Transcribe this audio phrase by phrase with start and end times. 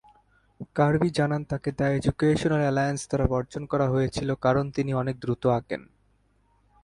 [0.75, 5.81] কার্বি জানান তাকে the educational alliance দ্বারা বর্জন করা হয়েছিল কারণ তিনি অনেক দ্রুত আঁকেন।